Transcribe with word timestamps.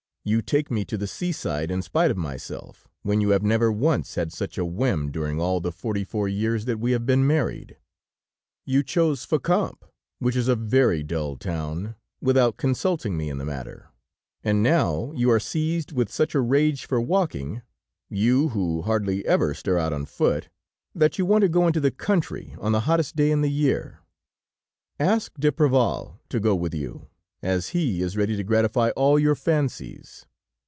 You 0.23 0.43
take 0.43 0.69
me 0.69 0.85
to 0.85 0.99
the 0.99 1.07
sea 1.07 1.31
side 1.31 1.71
in 1.71 1.81
spite 1.81 2.11
of 2.11 2.15
myself, 2.17 2.87
when 3.01 3.21
you 3.21 3.31
have 3.31 3.41
never 3.41 3.71
once 3.71 4.13
had 4.13 4.31
such 4.31 4.55
a 4.59 4.63
whim 4.63 5.09
during 5.09 5.41
all 5.41 5.59
the 5.59 5.71
forty 5.71 6.03
four 6.03 6.27
years 6.27 6.65
that 6.65 6.77
we 6.79 6.91
have 6.91 7.07
been 7.07 7.25
married. 7.25 7.77
You 8.63 8.83
chose 8.83 9.25
Fécamp, 9.25 9.81
which 10.19 10.35
is 10.35 10.47
a 10.47 10.55
very 10.55 11.01
dull 11.01 11.37
town, 11.37 11.95
without 12.21 12.57
consulting 12.57 13.17
me 13.17 13.31
in 13.31 13.39
the 13.39 13.45
matter, 13.45 13.89
and 14.43 14.61
now 14.61 15.11
you 15.13 15.31
are 15.31 15.39
seized 15.39 15.91
with 15.91 16.11
such 16.11 16.35
a 16.35 16.39
rage 16.39 16.85
for 16.85 17.01
walking, 17.01 17.63
you 18.07 18.49
who 18.49 18.83
hardly 18.83 19.25
ever 19.25 19.55
stir 19.55 19.79
out 19.79 19.91
on 19.91 20.05
foot, 20.05 20.49
that 20.93 21.17
you 21.17 21.25
want 21.25 21.41
to 21.41 21.49
go 21.49 21.65
into 21.65 21.79
the 21.79 21.89
country 21.89 22.55
on 22.59 22.73
the 22.73 22.81
hottest 22.81 23.15
day 23.15 23.31
in 23.31 23.41
the 23.41 23.49
year. 23.51 24.01
Ask 24.99 25.33
d'Apreval 25.39 26.19
to 26.29 26.39
go 26.39 26.55
with 26.55 26.75
you, 26.75 27.07
as 27.43 27.69
he 27.69 28.03
is 28.03 28.15
ready 28.15 28.35
to 28.37 28.43
gratify 28.43 28.91
all 28.91 29.17
your 29.17 29.33
fancies. 29.33 30.27